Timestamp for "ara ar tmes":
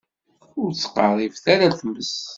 1.53-2.13